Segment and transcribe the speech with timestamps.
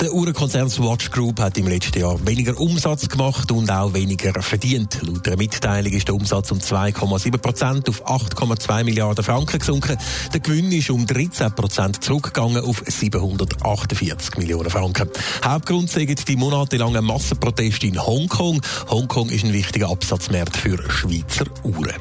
[0.00, 5.00] Der Uhrenkonzern Swatch Group hat im letzten Jahr weniger Umsatz gemacht und auch weniger verdient.
[5.02, 9.98] Laut der Mitteilung ist der Umsatz um 2,7 Prozent auf 8,2 Milliarden Franken gesunken.
[10.32, 15.08] Der Gewinn ist um 13 Prozent zurückgegangen auf 748 Millionen Franken.
[15.44, 18.62] Hauptgrund sind die monatelangen Massenproteste in Hongkong.
[18.88, 21.96] Hongkong ist ein wichtiger Absatzmarkt für Schweizer Uhren.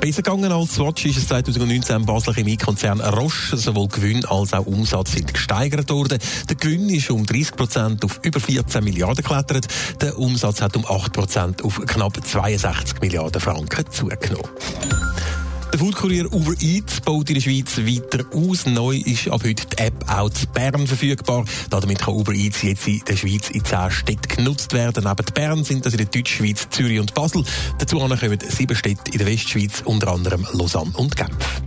[0.00, 3.58] Besser gegangen als Swatch ist es 2019 im Basler Chemiekonzern Roche.
[3.58, 6.18] Sowohl Gewinn als auch Umsatz sind gesteigert worden.
[6.48, 9.68] Der Gewinn ist um 30 Prozent auf über 14 Milliarden geklettert.
[10.00, 14.48] Der Umsatz hat um 8 Prozent auf knapp 62 Milliarden Franken zugenommen.
[15.72, 18.66] Der Foodkurier Uber Eats baut in der Schweiz weiter aus.
[18.66, 21.44] Neu ist ab heute die App auch zu Bern verfügbar.
[21.70, 25.04] Damit kann Uber Eats jetzt in der Schweiz in zehn Städten genutzt werden.
[25.04, 27.44] Neben Bern sind das in der Deutschschweiz Zürich und Basel.
[27.78, 28.18] Dazu kommen
[28.48, 31.62] sieben Städte in der Westschweiz, unter anderem Lausanne und Genf.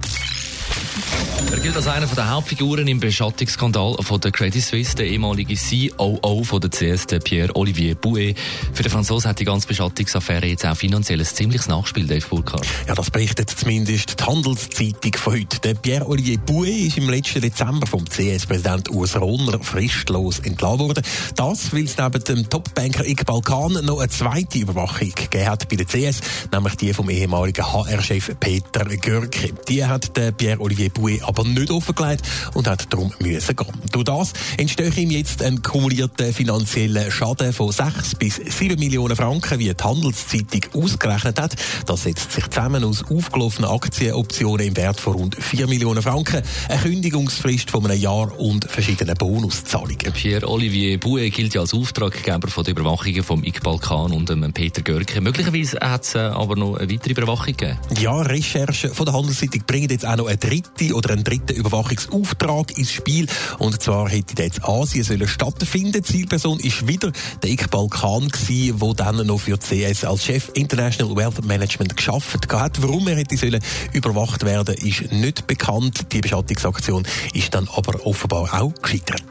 [1.51, 6.43] Er gilt als einer der Hauptfiguren im Beschattungsskandal von der Credit Suisse, der ehemalige COO
[6.43, 8.35] von der CS, der Pierre-Olivier Bouet.
[8.73, 12.65] Für den Franzosen hat die ganze Beschattungsaffäre jetzt auch finanziell ein ziemliches Nachspiel, Dave Burkhardt.
[12.87, 15.59] Ja, das berichtet zumindest die Handelszeitung von heute.
[15.59, 21.03] Der Pierre-Olivier Bouet ist im letzten Dezember vom CS-Präsident Urs Rohner fristlos entlassen worden.
[21.35, 25.75] Das, weil es neben dem Topbanker Iqbal Khan noch eine zweite Überwachung gegeben hat bei
[25.75, 29.53] der CS, nämlich die vom ehemaligen HR-Chef Peter Görke.
[29.67, 32.21] Die hat der Pierre-Olivier Bouet aber nicht offengelegt
[32.53, 33.67] und hat darum müssen gehen.
[33.91, 39.59] Durch das entsteht ihm jetzt ein kumulierter finanzieller Schaden von 6 bis 7 Millionen Franken,
[39.59, 41.55] wie die Handelszeitung ausgerechnet hat.
[41.85, 46.81] Das setzt sich zusammen aus aufgelaufenen Aktienoptionen im Wert von rund 4 Millionen Franken, eine
[46.81, 50.13] Kündigungsfrist von einem Jahr und verschiedene Bonuszahlungen.
[50.13, 55.21] Pierre-Olivier Bouet gilt ja als Auftraggeber von der Überwachung von Iqbal Khan und Peter Görke.
[55.21, 57.79] Möglicherweise hat es äh, aber noch eine weitere Überwachung gegeben.
[57.99, 62.91] Ja, Recherchen von der Handelszeitung bringen jetzt auch noch eine dritte oder dritten Überwachungsauftrag ins
[62.91, 63.27] Spiel.
[63.59, 66.03] Und zwar hätte jetzt Asien sollen stattfinden.
[66.03, 67.11] Zielperson ist wieder
[67.41, 72.51] der Iqbal Khan gewesen, der dann noch für CS als Chef International Wealth Management geschafft
[72.51, 72.81] hat.
[72.81, 73.61] Warum er hätte sollen
[73.91, 76.11] überwacht werden, ist nicht bekannt.
[76.11, 77.03] Die Beschattungsaktion
[77.33, 79.23] ist dann aber offenbar auch gescheitert.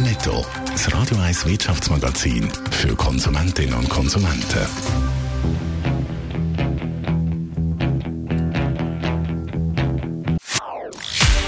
[0.00, 5.09] Netto, das Radio 1 Wirtschaftsmagazin für Konsumentinnen und Konsumenten.